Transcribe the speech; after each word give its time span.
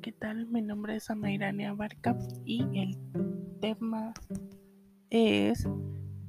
¿qué 0.00 0.12
tal? 0.12 0.46
Mi 0.46 0.62
nombre 0.62 0.96
es 0.96 1.10
Amairania 1.10 1.74
Barca 1.74 2.16
y 2.46 2.62
el 2.78 2.96
tema 3.60 4.14
es 5.10 5.68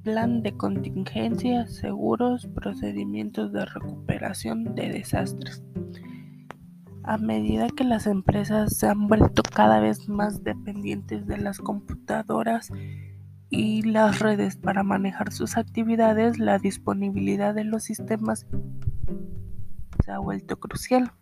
Plan 0.03 0.41
de 0.41 0.57
contingencia, 0.57 1.67
seguros, 1.67 2.47
procedimientos 2.47 3.53
de 3.53 3.63
recuperación 3.63 4.75
de 4.75 4.89
desastres. 4.89 5.63
A 7.03 7.17
medida 7.17 7.69
que 7.69 7.85
las 7.85 8.07
empresas 8.07 8.75
se 8.75 8.87
han 8.87 9.07
vuelto 9.07 9.41
cada 9.43 9.79
vez 9.79 10.09
más 10.09 10.43
dependientes 10.43 11.25
de 11.25 11.37
las 11.37 11.59
computadoras 11.59 12.71
y 13.49 13.83
las 13.83 14.19
redes 14.19 14.57
para 14.57 14.83
manejar 14.83 15.31
sus 15.31 15.55
actividades, 15.55 16.39
la 16.39 16.57
disponibilidad 16.57 17.55
de 17.55 17.63
los 17.63 17.83
sistemas 17.83 18.47
se 20.03 20.11
ha 20.11 20.19
vuelto 20.19 20.59
crucial. 20.59 21.13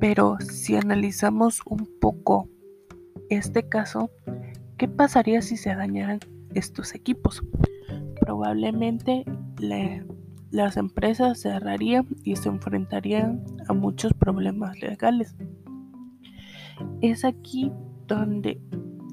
Pero 0.00 0.36
si 0.40 0.76
analizamos 0.76 1.60
un 1.66 1.88
poco 2.00 2.48
este 3.30 3.68
caso, 3.68 4.10
¿qué 4.76 4.88
pasaría 4.88 5.42
si 5.42 5.56
se 5.56 5.74
dañaran 5.74 6.20
estos 6.54 6.94
equipos? 6.94 7.42
Probablemente 8.20 9.24
las 10.50 10.76
empresas 10.76 11.40
cerrarían 11.40 12.06
y 12.24 12.36
se 12.36 12.48
enfrentarían 12.48 13.44
a 13.68 13.72
muchos 13.72 14.12
problemas 14.12 14.80
legales. 14.80 15.36
Es 17.00 17.24
aquí 17.24 17.72
donde 18.06 18.60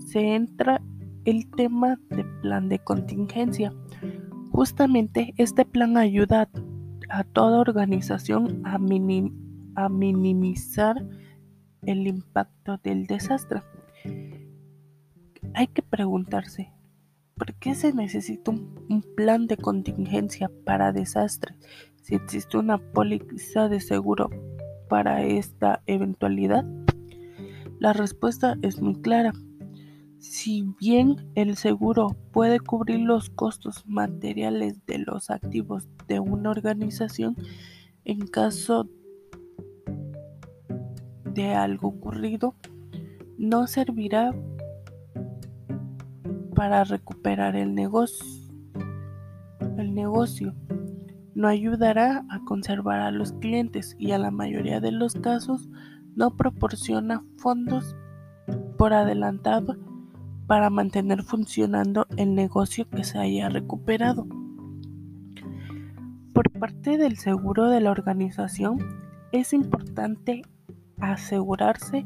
se 0.08 0.36
entra 0.36 0.82
el 1.26 1.50
tema 1.52 2.00
de 2.10 2.24
plan 2.42 2.70
de 2.70 2.80
contingencia. 2.80 3.74
Justamente 4.52 5.34
este 5.38 5.66
plan 5.66 5.98
ayuda 5.98 6.50
a, 7.10 7.24
toda 7.24 7.60
organización 7.60 8.62
a 8.66 8.78
minimizar 8.78 9.49
minimizar 9.88 10.98
el 11.84 12.08
impacto 12.08 12.78
del 12.84 13.08
desastre. 13.08 13.62
Hay 15.54 15.68
que 15.68 15.82
preguntarse, 15.82 16.74
¿por 17.36 17.54
qué 17.56 17.76
se 17.76 17.94
necesita 17.94 18.52
un, 18.52 19.06
plan 19.16 19.48
de 19.48 19.58
contingencia 19.58 20.50
para 20.66 20.92
desastres 20.92 21.58
si 22.02 22.16
existe 22.16 22.58
una 22.58 22.78
póliza 22.78 23.70
de 23.70 23.80
seguro 23.80 24.30
para 24.90 25.24
esta 25.24 25.82
eventualidad? 25.86 26.66
La 27.80 27.94
respuesta 27.94 28.58
es 28.62 28.82
muy 28.82 28.96
clara. 29.02 29.34
Si 30.18 30.64
bien 30.80 31.32
el 31.36 31.56
seguro 31.56 32.18
puede 32.34 32.60
cubrir 32.60 33.00
los 33.00 33.30
costos 33.30 33.86
materiales 33.88 34.86
de 34.86 35.00
los 35.00 35.30
activos 35.30 35.88
de 36.08 36.20
una 36.20 36.50
organización, 36.50 37.38
en 38.04 38.28
caso 38.28 38.90
de 41.34 41.54
algo 41.54 41.90
ocurrido 41.90 42.56
no 43.38 43.68
servirá 43.68 44.34
para 46.56 46.84
recuperar 46.84 47.56
el 47.56 47.74
negocio. 47.74 48.26
El 49.78 49.94
negocio 49.96 50.54
no 51.36 51.48
ayudará 51.48 52.26
a 52.30 52.44
conservar 52.44 53.00
a 53.00 53.12
los 53.12 53.32
clientes 53.34 53.96
y 53.98 54.12
a 54.12 54.18
la 54.18 54.30
mayoría 54.30 54.82
de 54.82 54.92
los 54.92 55.14
casos 55.14 55.70
no 56.16 56.36
proporciona 56.36 57.24
fondos 57.38 57.96
por 58.78 58.94
adelantado 58.94 59.78
para 60.48 60.70
mantener 60.70 61.24
funcionando 61.24 62.08
el 62.18 62.36
negocio 62.36 62.90
que 62.90 63.04
se 63.04 63.20
haya 63.20 63.48
recuperado. 63.48 64.28
Por 66.34 66.52
parte 66.52 66.98
del 66.98 67.18
seguro 67.18 67.70
de 67.70 67.80
la 67.80 67.92
organización, 67.92 68.80
es 69.32 69.54
importante 69.54 70.42
asegurarse 71.02 72.06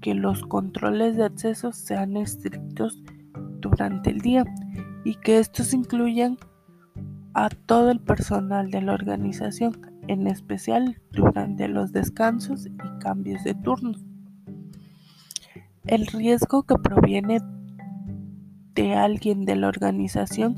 que 0.00 0.14
los 0.14 0.42
controles 0.46 1.16
de 1.16 1.24
acceso 1.24 1.72
sean 1.72 2.16
estrictos 2.16 3.02
durante 3.60 4.10
el 4.10 4.20
día 4.20 4.44
y 5.04 5.14
que 5.16 5.38
estos 5.38 5.74
incluyan 5.74 6.36
a 7.34 7.48
todo 7.48 7.90
el 7.90 8.00
personal 8.00 8.70
de 8.70 8.82
la 8.82 8.94
organización, 8.94 9.80
en 10.08 10.26
especial 10.26 11.00
durante 11.12 11.68
los 11.68 11.92
descansos 11.92 12.66
y 12.66 12.98
cambios 13.00 13.44
de 13.44 13.54
turnos. 13.54 14.04
El 15.86 16.06
riesgo 16.06 16.64
que 16.64 16.76
proviene 16.76 17.40
de 18.74 18.94
alguien 18.94 19.44
de 19.44 19.56
la 19.56 19.68
organización 19.68 20.54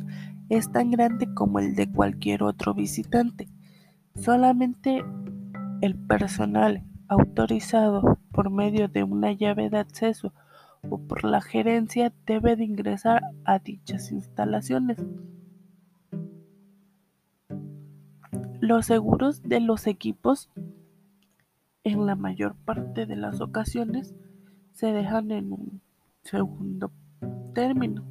es 0.48 0.70
tan 0.72 0.90
grande 0.90 1.32
como 1.34 1.58
el 1.58 1.74
de 1.74 1.90
cualquier 1.90 2.42
otro 2.42 2.74
visitante. 2.74 3.48
Solamente 4.14 5.04
el 5.80 5.96
personal 5.96 6.82
autorizado 7.10 8.20
por 8.30 8.50
medio 8.50 8.86
de 8.86 9.02
una 9.02 9.32
llave 9.32 9.68
de 9.68 9.78
acceso 9.78 10.32
o 10.88 10.98
por 10.98 11.24
la 11.24 11.40
gerencia 11.40 12.12
debe 12.24 12.54
de 12.54 12.64
ingresar 12.64 13.22
a 13.44 13.58
dichas 13.58 14.12
instalaciones. 14.12 14.96
Los 18.60 18.86
seguros 18.86 19.42
de 19.42 19.58
los 19.58 19.88
equipos 19.88 20.50
en 21.82 22.06
la 22.06 22.14
mayor 22.14 22.54
parte 22.54 23.06
de 23.06 23.16
las 23.16 23.40
ocasiones 23.40 24.14
se 24.72 24.92
dejan 24.92 25.32
en 25.32 25.52
un 25.52 25.80
segundo 26.22 26.92
término, 27.54 28.04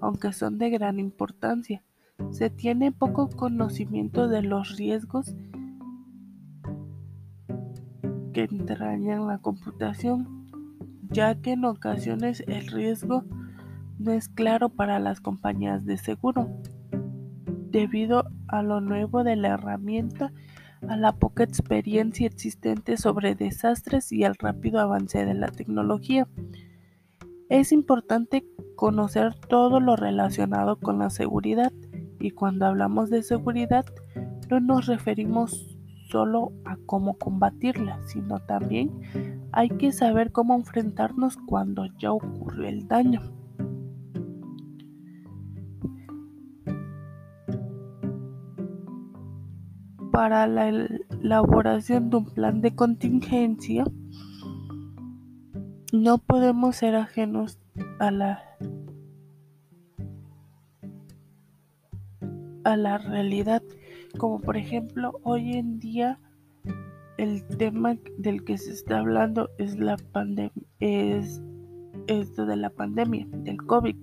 aunque 0.00 0.32
son 0.32 0.56
de 0.56 0.70
gran 0.70 0.98
importancia. 0.98 1.82
Se 2.30 2.48
tiene 2.48 2.92
poco 2.92 3.28
conocimiento 3.28 4.26
de 4.26 4.40
los 4.40 4.76
riesgos 4.76 5.34
que 8.38 8.54
entrañan 8.54 9.26
la 9.26 9.38
computación, 9.38 10.46
ya 11.10 11.34
que 11.40 11.54
en 11.54 11.64
ocasiones 11.64 12.44
el 12.46 12.68
riesgo 12.68 13.24
no 13.98 14.12
es 14.12 14.28
claro 14.28 14.68
para 14.68 15.00
las 15.00 15.20
compañías 15.20 15.84
de 15.84 15.98
seguro, 15.98 16.48
debido 17.72 18.30
a 18.46 18.62
lo 18.62 18.80
nuevo 18.80 19.24
de 19.24 19.34
la 19.34 19.48
herramienta, 19.48 20.32
a 20.88 20.96
la 20.96 21.16
poca 21.16 21.42
experiencia 21.42 22.28
existente 22.28 22.96
sobre 22.96 23.34
desastres 23.34 24.12
y 24.12 24.22
al 24.22 24.36
rápido 24.36 24.78
avance 24.78 25.26
de 25.26 25.34
la 25.34 25.48
tecnología. 25.48 26.28
Es 27.48 27.72
importante 27.72 28.46
conocer 28.76 29.34
todo 29.34 29.80
lo 29.80 29.96
relacionado 29.96 30.76
con 30.78 31.00
la 31.00 31.10
seguridad 31.10 31.72
y 32.20 32.30
cuando 32.30 32.66
hablamos 32.66 33.10
de 33.10 33.24
seguridad 33.24 33.84
no 34.48 34.60
nos 34.60 34.86
referimos 34.86 35.77
solo 36.08 36.52
a 36.64 36.76
cómo 36.86 37.18
combatirla, 37.18 38.00
sino 38.06 38.40
también 38.40 38.90
hay 39.52 39.68
que 39.70 39.92
saber 39.92 40.32
cómo 40.32 40.54
enfrentarnos 40.54 41.36
cuando 41.36 41.86
ya 41.98 42.12
ocurrió 42.12 42.68
el 42.68 42.88
daño. 42.88 43.20
Para 50.12 50.46
la 50.46 50.68
elaboración 50.68 52.10
de 52.10 52.16
un 52.16 52.24
plan 52.26 52.60
de 52.60 52.74
contingencia, 52.74 53.84
no 55.92 56.18
podemos 56.18 56.76
ser 56.76 56.96
ajenos 56.96 57.58
a 58.00 58.10
la 58.10 58.42
a 62.64 62.76
la 62.76 62.98
realidad 62.98 63.62
como 64.16 64.40
por 64.40 64.56
ejemplo 64.56 65.18
hoy 65.22 65.54
en 65.54 65.78
día 65.78 66.18
el 67.16 67.44
tema 67.58 67.96
del 68.16 68.44
que 68.44 68.58
se 68.58 68.72
está 68.72 68.98
hablando 68.98 69.50
es 69.58 69.78
la 69.78 69.96
pandemia 70.12 70.52
es 70.80 71.42
esto 72.06 72.46
de 72.46 72.56
la 72.56 72.70
pandemia 72.70 73.26
del 73.30 73.58
COVID. 73.58 73.96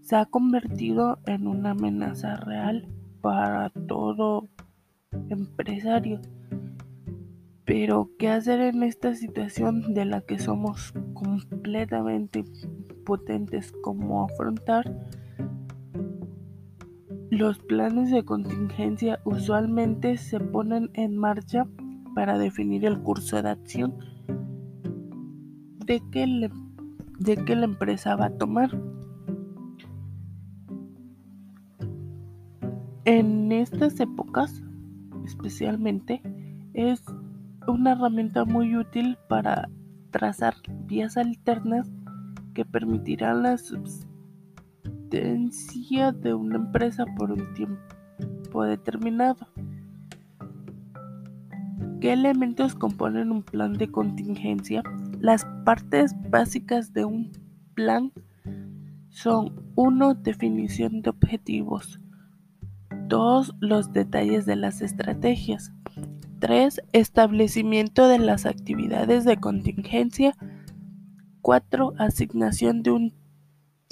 Se 0.00 0.16
ha 0.16 0.26
convertido 0.26 1.18
en 1.26 1.46
una 1.46 1.70
amenaza 1.70 2.36
real 2.36 2.88
para 3.20 3.70
todo 3.70 4.48
empresario. 5.28 6.20
Pero 7.64 8.10
qué 8.18 8.28
hacer 8.28 8.60
en 8.60 8.82
esta 8.82 9.14
situación 9.14 9.94
de 9.94 10.04
la 10.04 10.20
que 10.20 10.38
somos 10.38 10.92
completamente 11.14 12.44
potentes 13.04 13.72
como 13.82 14.24
afrontar 14.24 14.92
los 17.32 17.58
planes 17.60 18.10
de 18.10 18.26
contingencia 18.26 19.18
usualmente 19.24 20.18
se 20.18 20.38
ponen 20.38 20.90
en 20.92 21.16
marcha 21.16 21.66
para 22.14 22.36
definir 22.36 22.84
el 22.84 23.00
curso 23.00 23.40
de 23.40 23.48
acción 23.48 23.94
de 25.86 26.02
que, 26.10 26.26
la 27.56 27.64
empresa 27.64 28.16
va 28.16 28.26
a 28.26 28.36
tomar. 28.36 28.78
En 33.06 33.50
estas 33.50 33.98
épocas, 33.98 34.62
especialmente, 35.24 36.20
es 36.74 37.02
una 37.66 37.92
herramienta 37.92 38.44
muy 38.44 38.76
útil 38.76 39.16
para 39.30 39.70
trazar 40.10 40.56
vías 40.84 41.16
alternas 41.16 41.90
que 42.52 42.66
permitirán 42.66 43.42
de 45.12 46.32
una 46.32 46.56
empresa 46.56 47.04
por 47.18 47.30
un 47.32 47.52
tiempo 47.52 48.64
determinado. 48.64 49.46
¿Qué 52.00 52.14
elementos 52.14 52.74
componen 52.74 53.30
un 53.30 53.42
plan 53.42 53.74
de 53.74 53.90
contingencia? 53.90 54.82
Las 55.20 55.44
partes 55.66 56.14
básicas 56.30 56.94
de 56.94 57.04
un 57.04 57.30
plan 57.74 58.10
son 59.10 59.54
1. 59.74 60.14
Definición 60.14 61.02
de 61.02 61.10
objetivos. 61.10 62.00
2. 63.08 63.56
Los 63.60 63.92
detalles 63.92 64.46
de 64.46 64.56
las 64.56 64.80
estrategias. 64.80 65.74
3. 66.38 66.80
Establecimiento 66.92 68.08
de 68.08 68.18
las 68.18 68.46
actividades 68.46 69.24
de 69.24 69.36
contingencia. 69.36 70.34
4. 71.42 71.92
Asignación 71.98 72.82
de 72.82 72.92
un 72.92 73.21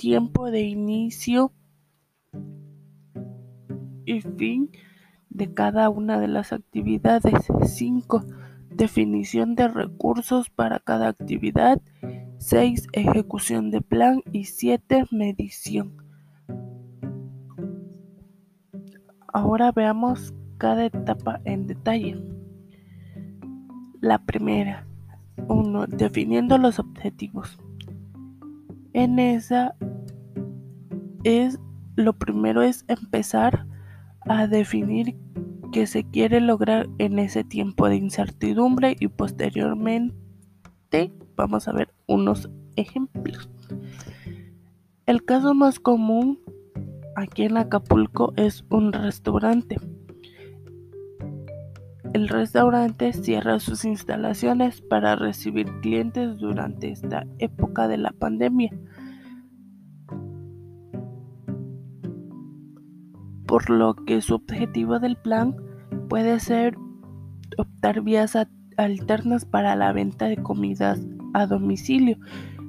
tiempo 0.01 0.51
de 0.51 0.63
inicio 0.63 1.53
y 4.07 4.23
fin 4.23 4.71
de 5.29 5.53
cada 5.53 5.91
una 5.91 6.19
de 6.19 6.27
las 6.27 6.55
actividades. 6.55 7.35
5. 7.63 8.25
Definición 8.71 9.55
de 9.55 9.69
recursos 9.69 10.49
para 10.49 10.79
cada 10.79 11.09
actividad. 11.09 11.83
6. 12.39 12.87
Ejecución 12.95 13.71
de 13.71 13.83
plan. 13.83 14.23
Y 14.33 14.45
7. 14.45 15.05
Medición. 15.11 15.99
Ahora 19.31 19.71
veamos 19.71 20.33
cada 20.57 20.87
etapa 20.87 21.43
en 21.45 21.67
detalle. 21.67 22.25
La 24.01 24.25
primera. 24.25 24.87
1. 25.47 25.89
Definiendo 25.89 26.57
los 26.57 26.79
objetivos. 26.79 27.59
En 28.93 29.21
esa 29.21 29.77
es 31.25 31.59
lo 31.97 32.15
primero 32.15 32.63
es 32.63 32.85
empezar 32.89 33.67
a 34.23 34.47
definir 34.47 35.17
qué 35.73 35.87
se 35.87 36.05
quiere 36.05 36.41
lograr 36.41 36.89
en 36.99 37.19
ese 37.19 37.45
tiempo 37.45 37.89
de 37.89 37.97
incertidumbre 37.97 38.97
y 38.99 39.09
posteriormente 39.09 40.15
vamos 41.37 41.69
a 41.69 41.73
ver 41.73 41.93
unos 42.07 42.51
ejemplos. 42.77 43.51
El 45.07 45.25
caso 45.25 45.55
más 45.55 45.81
común 45.81 46.41
aquí 47.17 47.45
en 47.45 47.57
Acapulco 47.57 48.33
es 48.37 48.65
un 48.71 48.93
restaurante. 48.93 49.77
El 52.13 52.29
restaurante 52.29 53.13
cierra 53.13 53.61
sus 53.61 53.85
instalaciones 53.85 54.81
para 54.81 55.15
recibir 55.15 55.67
clientes 55.81 56.39
durante 56.39 56.91
esta 56.91 57.25
época 57.39 57.87
de 57.87 57.99
la 57.99 58.11
pandemia. 58.11 58.73
Por 63.51 63.69
lo 63.69 63.97
que 63.97 64.23
su 64.23 64.37
objetivo 64.37 65.01
del 65.01 65.17
plan 65.17 65.57
puede 66.09 66.39
ser 66.39 66.77
optar 67.59 68.01
vías 68.01 68.39
alternas 68.77 69.45
para 69.45 69.75
la 69.75 69.93
venta 69.93 70.27
de 70.27 70.37
comidas 70.37 71.05
a 71.35 71.47
domicilio, 71.47 72.17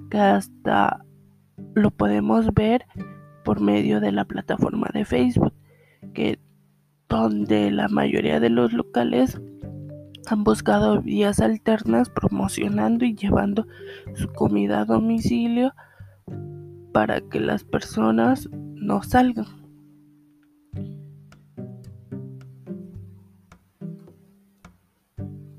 que 0.10 0.18
hasta 0.18 1.06
lo 1.75 1.92
podemos 1.92 2.51
ver 2.56 2.88
por 3.45 3.62
medio 3.62 4.00
de 4.00 4.12
la 4.12 4.25
plataforma 4.25 4.89
de 4.92 5.06
Facebook, 5.06 5.54
que 6.16 6.39
donde 7.07 7.69
la 7.69 7.88
mayoría 7.88 8.39
de 8.39 8.50
los 8.50 8.74
locales 8.74 9.39
han 10.25 10.44
buscado 10.44 11.00
vías 11.00 11.42
alternas 11.42 12.10
promocionando 12.10 13.06
y 13.06 13.13
llevando 13.13 13.68
su 14.16 14.28
comida 14.33 14.81
a 14.81 14.86
domicilio 14.86 15.75
para 16.92 17.22
que 17.22 17.39
las 17.39 17.63
personas 17.63 18.50
no 18.51 19.04
salgan. 19.04 19.61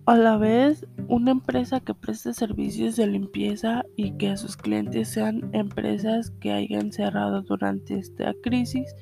A 0.05 0.17
la 0.17 0.37
vez, 0.37 0.85
una 1.07 1.31
empresa 1.31 1.79
que 1.79 1.95
preste 1.95 2.33
servicios 2.33 2.97
de 2.97 3.07
limpieza 3.07 3.85
y 3.97 4.11
que 4.17 4.37
sus 4.37 4.57
clientes 4.57 5.09
sean 5.09 5.49
empresas 5.53 6.33
que 6.41 6.51
hayan 6.51 6.91
cerrado 6.91 7.43
durante 7.43 8.01
esta 8.01 8.35
crisis, 8.43 8.93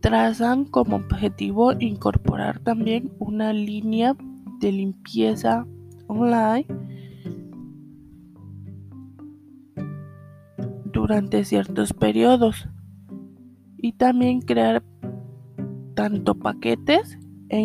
trazan 0.00 0.66
como 0.66 0.96
objetivo 0.96 1.72
incorporar 1.80 2.60
también 2.60 3.14
una 3.18 3.54
línea 3.54 4.14
de 4.60 4.72
limpieza 4.72 5.66
online 6.06 6.66
durante 10.92 11.44
ciertos 11.46 11.94
periodos 11.94 12.68
y 13.78 13.92
también 13.92 14.42
crear 14.42 14.82
tanto 15.94 16.34
paquetes 16.34 17.18
e 17.48 17.60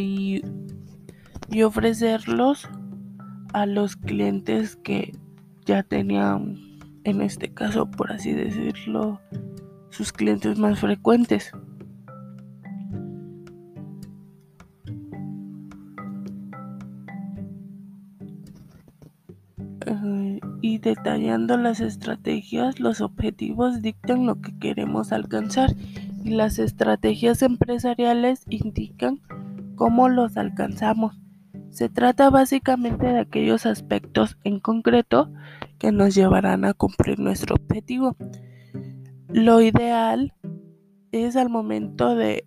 y, 0.00 0.42
y 1.50 1.62
ofrecerlos 1.62 2.68
a 3.52 3.66
los 3.66 3.96
clientes 3.96 4.76
que 4.76 5.12
ya 5.66 5.82
tenían, 5.82 6.56
en 7.04 7.22
este 7.22 7.52
caso, 7.52 7.90
por 7.90 8.12
así 8.12 8.32
decirlo, 8.32 9.20
sus 9.90 10.12
clientes 10.12 10.58
más 10.58 10.80
frecuentes. 10.80 11.52
y 20.60 20.78
detallando 20.78 21.56
las 21.56 21.80
estrategias, 21.80 22.80
los 22.80 23.00
objetivos 23.00 23.80
dictan 23.80 24.26
lo 24.26 24.40
que 24.40 24.56
queremos 24.58 25.12
alcanzar 25.12 25.74
y 26.28 26.30
las 26.30 26.58
estrategias 26.58 27.40
empresariales 27.40 28.42
indican 28.50 29.22
cómo 29.76 30.10
los 30.10 30.36
alcanzamos. 30.36 31.18
Se 31.70 31.88
trata 31.88 32.28
básicamente 32.28 33.06
de 33.06 33.20
aquellos 33.20 33.64
aspectos 33.64 34.36
en 34.44 34.60
concreto 34.60 35.32
que 35.78 35.90
nos 35.90 36.14
llevarán 36.14 36.66
a 36.66 36.74
cumplir 36.74 37.18
nuestro 37.18 37.54
objetivo. 37.54 38.14
Lo 39.28 39.62
ideal 39.62 40.34
es 41.12 41.34
al 41.34 41.48
momento 41.48 42.14
de 42.14 42.46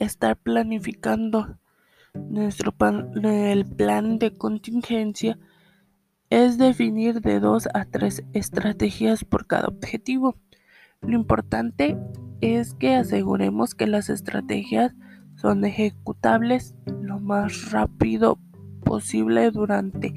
estar 0.00 0.36
planificando 0.36 1.56
nuestro 2.14 2.74
el 3.22 3.64
plan 3.64 4.18
de 4.18 4.36
contingencia 4.36 5.38
es 6.30 6.58
definir 6.58 7.20
de 7.20 7.38
dos 7.38 7.68
a 7.74 7.84
tres 7.84 8.24
estrategias 8.32 9.24
por 9.24 9.46
cada 9.46 9.68
objetivo. 9.68 10.36
Lo 11.02 11.14
importante 11.14 11.98
es 12.40 12.74
que 12.74 12.94
aseguremos 12.94 13.74
que 13.74 13.86
las 13.86 14.10
estrategias 14.10 14.94
son 15.36 15.64
ejecutables 15.64 16.74
lo 17.00 17.20
más 17.20 17.70
rápido 17.70 18.38
posible 18.84 19.50
durante 19.50 20.14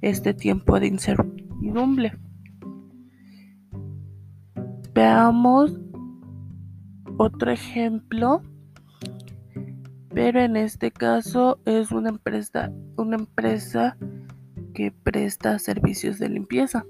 este 0.00 0.34
tiempo 0.34 0.78
de 0.80 0.88
incertidumbre. 0.88 2.18
Veamos 4.92 5.80
otro 7.16 7.50
ejemplo, 7.50 8.42
pero 10.10 10.40
en 10.40 10.56
este 10.56 10.90
caso 10.90 11.58
es 11.64 11.90
una 11.90 12.10
empresa, 12.10 12.72
una 12.96 13.16
empresa 13.16 13.96
que 14.74 14.92
presta 14.92 15.58
servicios 15.58 16.18
de 16.18 16.28
limpieza. 16.28 16.84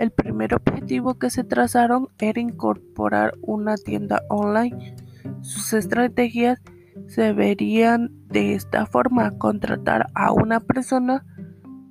El 0.00 0.12
primer 0.12 0.54
objetivo 0.54 1.18
que 1.18 1.28
se 1.28 1.44
trazaron 1.44 2.08
era 2.18 2.40
incorporar 2.40 3.34
una 3.42 3.74
tienda 3.76 4.22
online. 4.30 4.96
Sus 5.42 5.74
estrategias 5.74 6.58
se 7.06 7.34
verían 7.34 8.10
de 8.28 8.54
esta 8.54 8.86
forma, 8.86 9.30
contratar 9.32 10.06
a 10.14 10.32
una 10.32 10.60
persona 10.60 11.26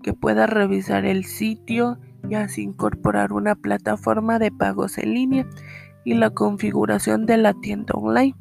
que 0.02 0.14
pueda 0.14 0.48
revisar 0.48 1.06
el 1.06 1.24
sitio 1.24 2.00
y 2.28 2.34
así 2.34 2.64
incorporar 2.64 3.32
una 3.32 3.54
plataforma 3.54 4.40
de 4.40 4.52
pagos 4.52 4.98
en 4.98 5.14
línea 5.14 5.46
y 6.04 6.16
la 6.16 6.32
configuración 6.32 7.28
de 7.28 7.38
la 7.38 7.54
tienda 7.54 7.94
online 7.94 8.36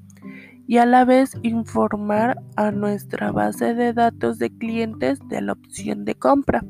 y 0.67 0.79
a 0.79 0.87
la 0.87 1.05
vez 1.05 1.37
informar 1.43 2.39
a 2.57 2.71
nuestra 2.71 3.33
base 3.33 3.75
de 3.75 3.93
datos 3.93 4.39
de 4.39 4.49
clientes 4.49 5.19
de 5.29 5.43
la 5.43 5.53
opción 5.53 6.07
de 6.07 6.15
compra 6.15 6.65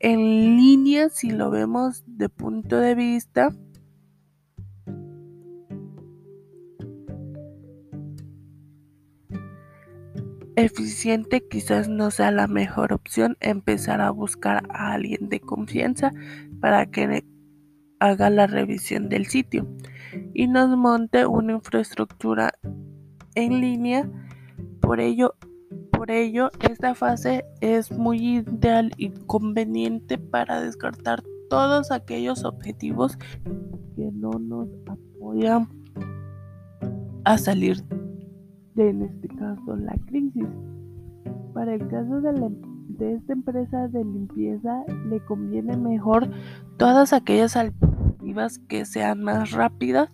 en 0.00 0.56
línea, 0.56 1.10
si 1.10 1.30
lo 1.30 1.50
vemos 1.50 2.02
de 2.06 2.30
punto 2.30 2.78
de 2.78 2.94
vista, 2.94 3.50
eficiente 10.56 11.46
quizás 11.46 11.88
no 11.88 12.10
sea 12.10 12.30
la 12.30 12.46
mejor 12.46 12.92
opción 12.94 13.36
empezar 13.40 14.00
a 14.00 14.10
buscar 14.10 14.62
a 14.70 14.92
alguien 14.92 15.28
de 15.28 15.40
confianza 15.40 16.12
para 16.60 16.86
que 16.86 17.24
haga 17.98 18.30
la 18.30 18.46
revisión 18.46 19.10
del 19.10 19.26
sitio 19.26 19.66
y 20.32 20.48
nos 20.48 20.74
monte 20.76 21.26
una 21.26 21.52
infraestructura 21.52 22.54
en 23.34 23.60
línea. 23.60 24.10
Por 24.80 25.00
ello 25.00 25.34
por 26.00 26.10
ello, 26.10 26.50
esta 26.60 26.94
fase 26.94 27.44
es 27.60 27.92
muy 27.92 28.38
ideal 28.38 28.90
y 28.96 29.10
conveniente 29.10 30.16
para 30.16 30.62
descartar 30.62 31.22
todos 31.50 31.90
aquellos 31.90 32.42
objetivos 32.46 33.18
que 33.96 34.10
no 34.10 34.30
nos 34.30 34.66
apoyan 34.86 35.68
a 37.24 37.36
salir 37.36 37.84
de, 38.76 38.88
en 38.88 39.02
este 39.02 39.28
caso, 39.28 39.76
la 39.76 39.94
crisis. 40.06 40.46
Para 41.52 41.74
el 41.74 41.86
caso 41.88 42.22
de, 42.22 42.50
de 42.96 43.12
esta 43.16 43.34
empresa 43.34 43.88
de 43.88 44.02
limpieza, 44.02 44.82
le 45.10 45.22
conviene 45.26 45.76
mejor 45.76 46.30
todas 46.78 47.12
aquellas 47.12 47.56
alternativas 47.56 48.58
que 48.58 48.86
sean 48.86 49.22
más 49.22 49.50
rápidas 49.50 50.08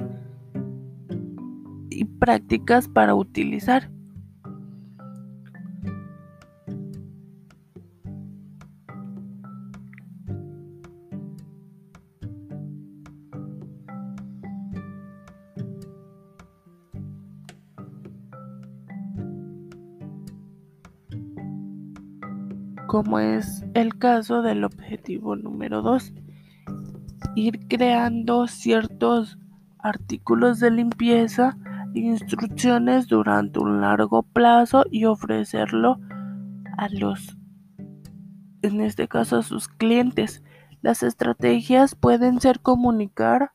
y 1.90 2.07
prácticas 2.07 2.88
para 2.88 3.14
utilizar. 3.14 3.96
Como 22.97 23.19
es 23.19 23.62
el 23.75 23.99
caso 23.99 24.41
del 24.41 24.65
objetivo 24.65 25.37
número 25.37 25.83
2, 25.83 26.15
ir 27.35 27.69
creando 27.69 28.47
ciertos 28.47 29.38
artículos 29.79 30.61
de 30.61 30.71
limpieza 30.71 31.59
instrucciones 31.93 33.07
durante 33.07 33.59
un 33.59 33.83
largo 33.83 34.23
plazo 34.23 34.87
y 34.91 35.05
ofrecerlo 35.05 36.00
a 36.79 36.88
los, 36.88 37.37
en 38.62 38.81
este 38.81 39.09
caso 39.09 39.37
a 39.37 39.43
sus 39.43 39.69
clientes. 39.69 40.43
Las 40.81 41.03
estrategias 41.03 41.97
pueden 41.97 42.41
ser 42.41 42.61
comunicar 42.61 43.53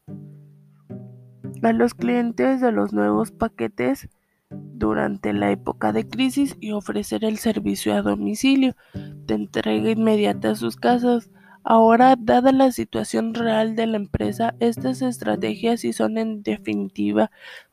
a 1.63 1.73
los 1.73 1.95
clientes 1.95 2.61
de 2.61 2.71
los 2.71 2.93
nuevos 2.93 3.31
paquetes 3.31 4.07
durante 4.51 5.33
la 5.33 5.51
época 5.51 5.93
de 5.93 6.07
crisis 6.07 6.57
y 6.59 6.71
ofrecer 6.71 7.23
el 7.23 7.37
servicio 7.37 7.93
a 7.93 8.01
domicilio 8.01 8.75
de 8.93 9.35
entrega 9.35 9.91
inmediata 9.91 10.51
a 10.51 10.55
sus 10.55 10.75
casas. 10.75 11.29
Ahora, 11.63 12.15
dada 12.17 12.51
la 12.51 12.71
situación 12.71 13.33
real 13.35 13.75
de 13.75 13.85
la 13.85 13.97
empresa, 13.97 14.55
estas 14.59 15.01
estrategias 15.01 15.81
sí 15.81 15.93
son 15.93 16.17
en 16.17 16.41
definitiva 16.41 17.29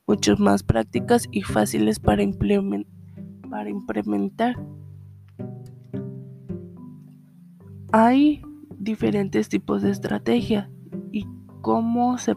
mucho 0.06 0.37
más 0.37 0.62
prácticas 0.62 1.26
y 1.30 1.42
fáciles 1.42 1.99
para, 1.99 2.23
para 3.50 3.70
implementar. 3.70 4.56
Hay 7.92 8.42
diferentes 8.78 9.49
tipos 9.49 9.82
de 9.82 9.90
estrategia 9.90 10.70
y 11.11 11.26
cómo 11.62 12.18
se 12.18 12.35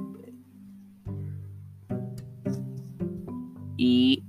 y 3.84 4.24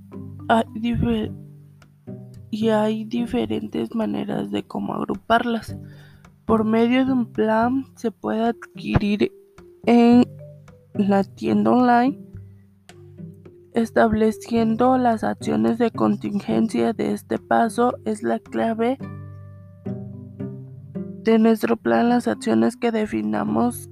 y 2.49 2.69
hay 2.69 3.05
diferentes 3.05 3.95
maneras 3.95 4.51
de 4.51 4.63
cómo 4.63 4.93
agruparlas. 4.93 5.77
Por 6.45 6.65
medio 6.65 7.05
de 7.05 7.13
un 7.13 7.31
plan 7.31 7.85
se 7.95 8.11
puede 8.11 8.43
adquirir 8.43 9.31
en 9.85 10.25
la 10.93 11.23
tienda 11.23 11.71
online 11.71 12.19
estableciendo 13.73 14.97
las 14.97 15.23
acciones 15.23 15.77
de 15.77 15.91
contingencia 15.91 16.93
de 16.93 17.13
este 17.13 17.39
paso 17.39 17.95
es 18.05 18.23
la 18.23 18.39
clave 18.39 18.97
de 21.23 21.39
nuestro 21.39 21.77
plan. 21.77 22.09
Las 22.09 22.27
acciones 22.27 22.77
que 22.77 22.91
definamos 22.91 23.89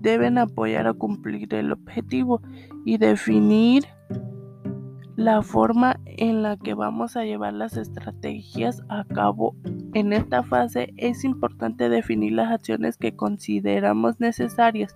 deben 0.00 0.38
apoyar 0.38 0.86
a 0.86 0.94
cumplir 0.94 1.52
el 1.54 1.72
objetivo 1.72 2.40
y 2.84 2.98
definir 2.98 3.84
la 5.16 5.42
forma 5.42 6.00
en 6.06 6.42
la 6.42 6.56
que 6.56 6.74
vamos 6.74 7.16
a 7.16 7.24
llevar 7.24 7.54
las 7.54 7.76
estrategias 7.76 8.82
a 8.88 9.04
cabo. 9.04 9.54
En 9.92 10.12
esta 10.12 10.42
fase 10.42 10.92
es 10.96 11.24
importante 11.24 11.88
definir 11.88 12.32
las 12.32 12.50
acciones 12.50 12.96
que 12.96 13.16
consideramos 13.16 14.20
necesarias. 14.20 14.94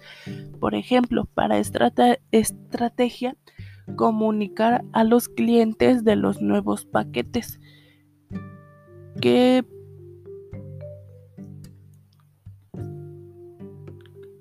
Por 0.61 0.75
ejemplo, 0.75 1.27
para 1.27 1.59
esta 1.59 1.93
estrategia, 2.31 3.37
comunicar 3.97 4.85
a 4.93 5.05
los 5.05 5.29
clientes 5.29 6.05
de 6.05 6.17
los 6.17 6.41
nuevos 6.41 6.87
paquetes 6.87 7.61
que 9.21 9.65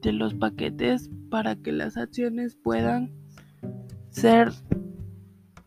de 0.02 0.12
los 0.12 0.34
paquetes 0.34 1.10
para 1.30 1.56
que 1.56 1.72
las 1.72 1.98
acciones 1.98 2.56
puedan 2.56 3.12
ser 4.10 4.52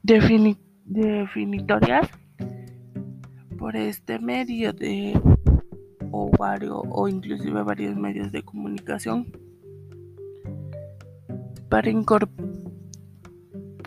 definitorias 0.06 2.08
por 3.58 3.74
este 3.74 4.20
medio 4.20 4.72
de 4.72 5.20
o 6.12 6.30
varios 6.38 6.82
o 6.90 7.08
inclusive 7.08 7.64
varios 7.64 7.96
medios 7.96 8.30
de 8.30 8.44
comunicación 8.44 9.26
para 11.68 11.90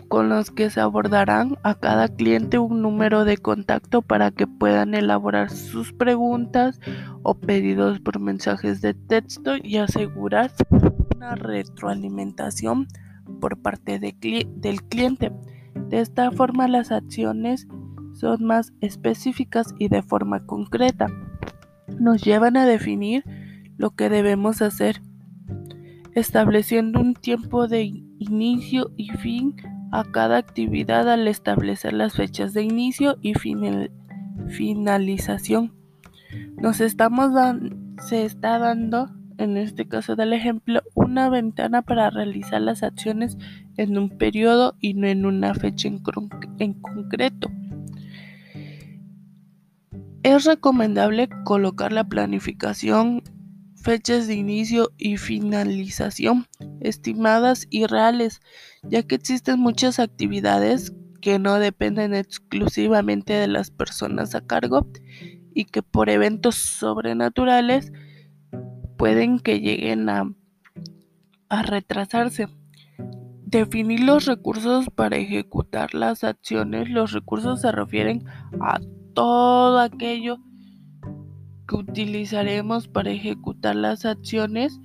con 0.08 0.28
los 0.28 0.50
que 0.50 0.68
se 0.68 0.82
abordarán 0.82 1.56
a 1.62 1.76
cada 1.76 2.08
cliente 2.08 2.58
un 2.58 2.82
número 2.82 3.24
de 3.24 3.38
contacto 3.38 4.02
para 4.02 4.30
que 4.30 4.46
puedan 4.46 4.92
elaborar 4.92 5.48
sus 5.48 5.94
preguntas 5.94 6.80
o 7.22 7.34
pedidos 7.34 7.98
por 8.00 8.20
mensajes 8.20 8.82
de 8.82 8.92
texto 8.92 9.56
y 9.56 9.78
asegurar 9.78 10.52
una 11.16 11.34
retroalimentación 11.34 12.88
por 13.40 13.62
parte 13.62 13.98
de 13.98 14.46
del 14.56 14.82
cliente. 14.82 15.32
De 15.74 16.00
esta 16.00 16.30
forma 16.30 16.68
las 16.68 16.92
acciones 16.92 17.66
son 18.12 18.44
más 18.44 18.72
específicas 18.80 19.74
y 19.78 19.88
de 19.88 20.02
forma 20.02 20.40
concreta. 20.46 21.08
Nos 21.98 22.22
llevan 22.22 22.56
a 22.56 22.66
definir 22.66 23.24
lo 23.76 23.90
que 23.90 24.08
debemos 24.08 24.62
hacer, 24.62 25.00
estableciendo 26.14 27.00
un 27.00 27.14
tiempo 27.14 27.66
de 27.66 27.84
inicio 28.18 28.90
y 28.96 29.10
fin 29.10 29.56
a 29.90 30.04
cada 30.04 30.36
actividad 30.36 31.10
al 31.10 31.26
establecer 31.28 31.92
las 31.92 32.14
fechas 32.14 32.52
de 32.52 32.62
inicio 32.62 33.16
y 33.22 33.34
finalización. 34.48 35.74
Nos 36.56 36.80
estamos 36.80 37.32
se 38.06 38.24
está 38.24 38.58
dando, 38.58 39.10
en 39.38 39.56
este 39.56 39.88
caso 39.88 40.16
del 40.16 40.32
ejemplo, 40.32 40.82
una 40.94 41.28
ventana 41.28 41.82
para 41.82 42.10
realizar 42.10 42.60
las 42.60 42.82
acciones 42.82 43.36
en 43.80 43.96
un 43.96 44.10
periodo 44.10 44.76
y 44.78 44.92
no 44.92 45.06
en 45.06 45.24
una 45.24 45.54
fecha 45.54 45.88
en, 45.88 46.74
concreto. 46.74 47.50
Es 50.22 50.44
recomendable 50.44 51.30
colocar 51.44 51.90
la 51.90 52.04
planificación, 52.04 53.22
fechas 53.76 54.26
de 54.26 54.34
inicio 54.34 54.90
y 54.98 55.16
finalización 55.16 56.46
estimadas 56.80 57.66
y 57.70 57.86
reales, 57.86 58.42
ya 58.82 59.02
que 59.02 59.14
existen 59.14 59.58
muchas 59.58 59.98
actividades 59.98 60.92
que 61.22 61.38
no 61.38 61.54
dependen 61.54 62.14
exclusivamente 62.14 63.32
de 63.32 63.48
las 63.48 63.70
personas 63.70 64.34
a 64.34 64.42
cargo 64.42 64.86
y 65.54 65.64
que 65.64 65.82
por 65.82 66.10
eventos 66.10 66.56
sobrenaturales 66.56 67.92
pueden 68.98 69.40
que 69.40 69.60
lleguen 69.60 70.10
a 70.10 70.34
retrasarse. 71.62 72.59
Definir 73.50 73.98
los 73.98 74.26
recursos 74.26 74.86
para 74.94 75.16
ejecutar 75.16 75.92
las 75.92 76.22
acciones. 76.22 76.88
Los 76.88 77.10
recursos 77.10 77.62
se 77.62 77.72
refieren 77.72 78.24
a 78.60 78.78
todo 79.12 79.80
aquello 79.80 80.38
que 81.66 81.74
utilizaremos 81.74 82.86
para 82.86 83.10
ejecutar 83.10 83.74
las 83.74 84.04
acciones. 84.04 84.78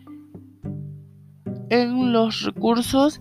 En 1.69 2.12
los 2.12 2.41
recursos 2.41 3.19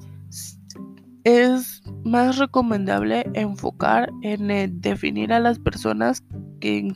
es 1.25 1.83
más 2.05 2.39
recomendable 2.39 3.27
enfocar 3.35 4.11
en 4.23 4.81
definir 4.81 5.31
a 5.31 5.41
las 5.41 5.59
personas 5.59 6.23
que, 6.59 6.89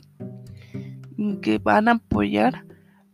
que 1.43 1.59
van 1.59 1.87
a 1.87 1.91
apoyar 1.91 2.65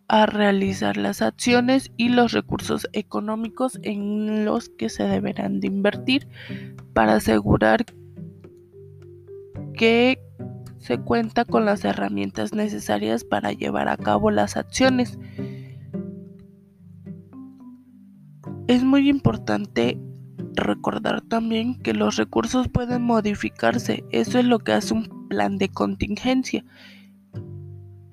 a 0.08 0.26
realizar 0.26 0.98
las 0.98 1.22
acciones 1.22 1.92
y 1.98 2.10
los 2.10 2.32
recursos 2.32 2.88
económicos 2.94 3.80
en 3.84 4.46
los 4.46 4.70
que 4.70 4.90
se 4.90 5.04
deberán 5.04 5.60
de 5.60 5.68
invertir 5.68 6.28
para 6.94 7.16
asegurar 7.16 7.86
que 9.74 10.20
se 10.78 11.00
cuenta 11.00 11.46
con 11.46 11.66
las 11.66 11.84
herramientas 11.84 12.54
necesarias 12.54 13.24
para 13.24 13.52
llevar 13.52 13.90
a 13.90 13.98
cabo 13.98 14.30
las 14.30 14.56
acciones. 14.56 15.18
Es 18.68 18.84
muy 18.84 19.10
importante 19.10 20.00
recordar 20.54 21.22
también 21.22 21.80
que 21.80 21.94
los 21.94 22.18
recursos 22.18 22.68
pueden 22.68 23.02
modificarse. 23.02 24.04
Eso 24.12 24.40
es 24.40 24.46
lo 24.46 24.60
que 24.60 24.74
hace 24.74 24.94
un 24.94 25.28
plan 25.28 25.58
de 25.58 25.70
contingencia 25.70 26.64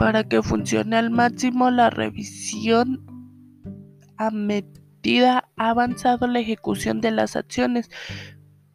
para 0.02 0.24
que 0.24 0.42
funcione 0.42 0.96
al 0.96 1.10
máximo 1.10 1.70
la 1.70 1.88
revisión 1.88 3.06
a 4.16 4.32
medida 4.32 5.48
ha 5.56 5.70
avanzado 5.70 6.26
la 6.26 6.40
ejecución 6.40 7.00
de 7.00 7.12
las 7.12 7.36
acciones. 7.36 7.88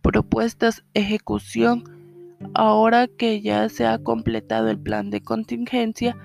propuestas, 0.01 0.86
ejecución. 0.93 1.84
Ahora 2.53 3.10
que 3.10 3.41
ya 3.41 3.67
se 3.67 3.86
ha 3.86 3.98
completado 3.98 4.69
el 4.69 4.79
plan 4.79 5.10
de 5.10 5.19
contingencia, 5.19 6.15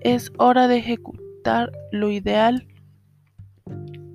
es 0.00 0.32
hora 0.36 0.66
de 0.66 0.78
ejecutar 0.78 1.70
lo 1.92 2.10
ideal. 2.10 2.66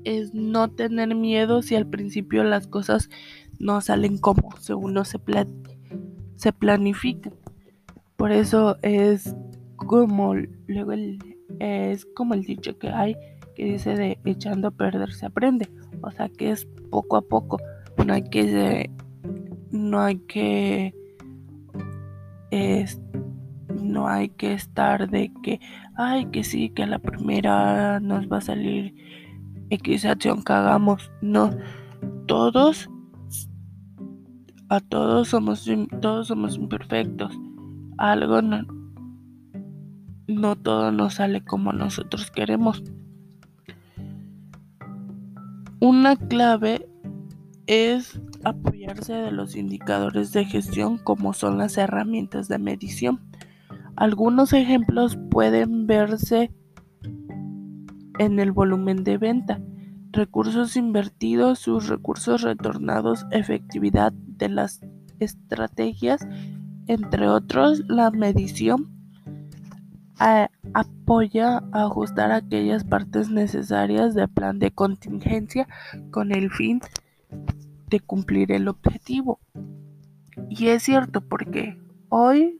Es 0.03 0.33
no 0.33 0.69
tener 0.69 1.15
miedo 1.15 1.61
si 1.61 1.75
al 1.75 1.87
principio 1.87 2.43
las 2.43 2.67
cosas 2.67 3.09
no 3.57 3.79
salen 3.79 4.17
como 4.17 4.51
según 4.59 4.95
no 4.95 5.05
se, 5.05 5.17
se 6.35 6.51
planifica. 6.51 7.31
Por 8.17 8.33
eso 8.33 8.77
es 8.81 9.33
como 9.75 10.36
luego 10.67 10.94
es 11.60 12.05
como 12.15 12.34
el 12.34 12.44
dicho 12.44 12.77
que 12.77 12.89
hay 12.89 13.15
que 13.55 13.65
dice 13.65 13.96
de 13.96 14.20
echando 14.25 14.67
a 14.67 14.72
perder 14.72 15.13
se 15.13 15.25
aprende. 15.25 15.70
O 16.01 16.12
sea 16.12 16.29
que 16.29 16.51
es 16.51 16.65
poco 16.91 17.17
a 17.17 17.22
poco. 17.22 17.58
No 18.05 18.13
hay 18.13 18.24
que 18.24 18.91
no 19.72 20.01
hay 20.01 20.17
que 20.20 20.94
es, 22.51 23.01
no 23.82 24.08
hay 24.08 24.29
que 24.29 24.53
estar 24.53 25.10
de 25.10 25.32
que 25.41 25.60
ay 25.96 26.25
que 26.27 26.44
sí 26.44 26.70
que 26.70 26.84
a 26.84 26.88
la 26.88 27.00
primera 27.00 28.00
nos 28.00 28.27
va 28.27 28.38
a 28.38 28.41
salir 28.41 28.94
X 29.70 30.05
acción 30.05 30.44
que 30.44 30.53
hagamos. 30.53 31.12
No, 31.22 31.51
todos 32.27 32.89
a 34.70 34.79
todos 34.79 35.29
somos 35.29 35.70
todos 36.01 36.27
somos 36.27 36.58
imperfectos. 36.58 37.39
Algo 37.98 38.41
no, 38.41 38.65
no 40.27 40.55
todo 40.55 40.91
nos 40.91 41.15
sale 41.15 41.44
como 41.44 41.72
nosotros 41.74 42.32
queremos. 42.32 42.84
Una 45.79 46.15
clave 46.15 46.88
es 47.67 48.20
apoyarse 48.44 49.13
de 49.13 49.32
los 49.32 49.55
indicadores 49.55 50.32
de 50.32 50.46
gestión 50.46 50.98
como 50.98 51.34
son 51.34 51.58
las 51.58 51.77
herramientas 51.77 52.48
de 52.48 52.60
medición. 52.60 53.20
Algunos 53.96 54.53
ejemplos 54.53 55.17
pueden 55.29 55.88
verse 55.88 56.51
en 58.20 58.39
el 58.39 58.51
volumen 58.51 59.03
de 59.03 59.17
venta, 59.17 59.62
recursos 60.12 60.75
invertidos, 60.75 61.60
sus 61.60 61.88
recursos 61.88 62.41
retornados, 62.41 63.25
efectividad 63.32 64.13
de 64.13 64.50
las 64.50 64.82
estrategias, 65.20 66.25
entre 66.88 67.27
otros, 67.27 67.84
la 67.88 68.12
medición 68.12 68.94
apoya 70.17 71.63
a 71.72 71.86
ajustar 71.86 72.31
aquellas 72.31 72.84
partes 72.84 73.29
necesarias 73.29 74.13
del 74.13 74.29
plan 74.29 74.60
de 74.60 74.72
contingencia 74.72 75.67
con 76.12 76.31
el 76.31 76.51
fin 76.51 76.81
de 77.88 78.00
cumplir 78.00 78.51
el 78.51 78.67
objetivo. 78.67 79.39
Y 80.50 80.67
es 80.67 80.84
cierto 80.84 81.22
porque 81.22 81.77
hoy, 82.10 82.57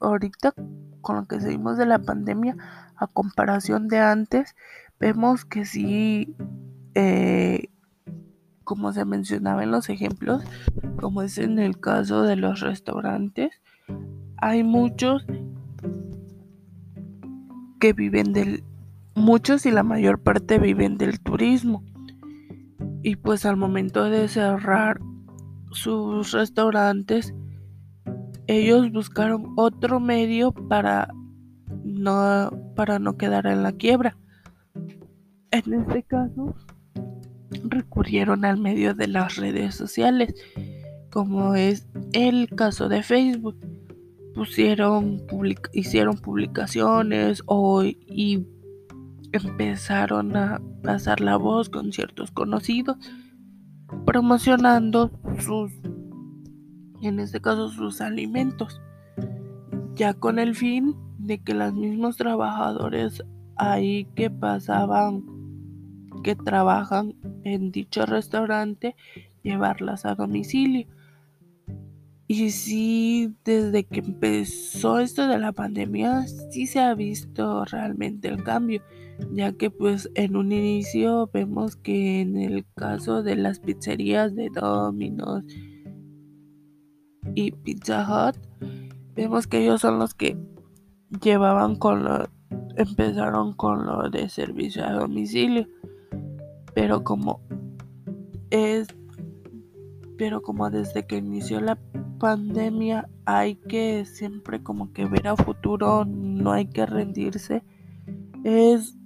ahorita 0.00 0.54
con 1.00 1.16
lo 1.16 1.26
que 1.26 1.40
seguimos 1.40 1.76
de 1.76 1.86
la 1.86 1.98
pandemia, 1.98 2.56
a 2.96 3.06
comparación 3.06 3.88
de 3.88 3.98
antes, 3.98 4.56
vemos 4.98 5.44
que 5.44 5.64
sí, 5.64 6.34
eh, 6.94 7.68
como 8.64 8.92
se 8.92 9.04
mencionaba 9.04 9.62
en 9.62 9.70
los 9.70 9.90
ejemplos, 9.90 10.42
como 10.98 11.22
es 11.22 11.38
en 11.38 11.58
el 11.58 11.78
caso 11.78 12.22
de 12.22 12.36
los 12.36 12.60
restaurantes, 12.60 13.60
hay 14.38 14.62
muchos 14.62 15.26
viven 17.92 18.32
del, 18.32 18.64
muchos 19.14 19.66
y 19.66 19.70
la 19.70 19.82
mayor 19.82 20.20
parte 20.20 20.58
viven 20.58 20.96
del 20.98 21.20
turismo. 21.20 21.84
Y 23.02 23.16
pues 23.16 23.44
al 23.44 23.56
momento 23.56 24.04
de 24.04 24.28
cerrar 24.28 25.00
sus 25.70 26.32
restaurantes, 26.32 27.34
ellos 28.46 28.90
buscaron 28.92 29.52
otro 29.56 30.00
medio 30.00 30.52
para 30.52 31.08
no, 31.84 32.50
para 32.74 32.98
no 32.98 33.16
quedar 33.16 33.46
en 33.46 33.62
la 33.62 33.72
quiebra. 33.72 34.16
En 35.50 35.74
este 35.74 36.02
caso, 36.02 36.54
recurrieron 37.64 38.44
al 38.44 38.58
medio 38.58 38.94
de 38.94 39.08
las 39.08 39.36
redes 39.36 39.74
sociales, 39.74 40.34
como 41.10 41.54
es 41.54 41.86
el 42.12 42.48
caso 42.48 42.88
de 42.88 43.02
Facebook 43.02 43.56
pusieron 44.34 45.22
hicieron 45.72 46.16
publicaciones 46.18 47.42
o, 47.46 47.82
y 47.84 48.46
empezaron 49.32 50.36
a 50.36 50.60
pasar 50.82 51.20
la 51.20 51.36
voz 51.36 51.68
con 51.68 51.92
ciertos 51.92 52.30
conocidos 52.30 52.96
promocionando 54.04 55.10
sus 55.38 55.72
en 57.02 57.20
este 57.20 57.40
caso 57.40 57.68
sus 57.68 58.00
alimentos. 58.00 58.80
Ya 59.94 60.14
con 60.14 60.38
el 60.38 60.54
fin 60.54 60.96
de 61.18 61.42
que 61.42 61.54
los 61.54 61.74
mismos 61.74 62.16
trabajadores 62.16 63.22
ahí 63.56 64.06
que 64.16 64.30
pasaban 64.30 65.24
que 66.22 66.34
trabajan 66.34 67.14
en 67.44 67.70
dicho 67.70 68.06
restaurante 68.06 68.96
llevarlas 69.42 70.06
a 70.06 70.14
domicilio 70.14 70.86
y 72.26 72.50
sí, 72.50 73.34
desde 73.44 73.84
que 73.84 74.00
empezó 74.00 74.98
esto 74.98 75.28
de 75.28 75.38
la 75.38 75.52
pandemia, 75.52 76.26
sí 76.26 76.66
se 76.66 76.80
ha 76.80 76.94
visto 76.94 77.66
realmente 77.66 78.28
el 78.28 78.42
cambio, 78.42 78.82
ya 79.32 79.52
que 79.52 79.70
pues 79.70 80.10
en 80.14 80.36
un 80.36 80.50
inicio 80.50 81.28
vemos 81.32 81.76
que 81.76 82.22
en 82.22 82.38
el 82.38 82.64
caso 82.76 83.22
de 83.22 83.36
las 83.36 83.60
pizzerías 83.60 84.34
de 84.34 84.48
Domino's 84.48 85.44
y 87.34 87.52
Pizza 87.52 88.06
Hut, 88.08 88.36
vemos 89.14 89.46
que 89.46 89.62
ellos 89.62 89.82
son 89.82 89.98
los 89.98 90.14
que 90.14 90.38
llevaban 91.22 91.76
con 91.76 92.04
lo, 92.04 92.26
empezaron 92.76 93.52
con 93.52 93.84
lo 93.84 94.08
de 94.08 94.30
servicio 94.30 94.82
a 94.82 94.92
domicilio, 94.92 95.68
pero 96.74 97.04
como 97.04 97.42
es, 98.48 98.88
pero 100.16 100.40
como 100.40 100.70
desde 100.70 101.06
que 101.06 101.18
inició 101.18 101.60
la 101.60 101.78
pandemia 102.18 103.08
hay 103.26 103.56
que 103.56 104.04
siempre 104.04 104.62
como 104.62 104.92
que 104.92 105.06
ver 105.06 105.28
a 105.28 105.36
futuro, 105.36 106.04
no 106.04 106.52
hay 106.52 106.66
que 106.66 106.86
rendirse. 106.86 107.62
Es, 108.44 108.96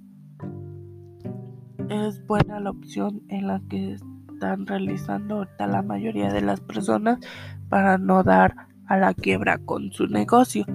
es 1.89 2.25
buena 2.25 2.59
la 2.59 2.71
opción 2.71 3.21
en 3.29 3.47
la 3.47 3.61
que 3.69 3.97
están 4.33 4.67
realizando 4.67 5.45
la 5.57 5.81
mayoría 5.81 6.31
de 6.31 6.41
las 6.41 6.61
personas 6.61 7.19
para 7.69 7.97
no 7.97 8.23
dar 8.23 8.55
a 8.87 8.97
la 8.97 9.13
quiebra 9.13 9.57
con 9.59 9.91
su 9.91 10.07
negocio. 10.07 10.65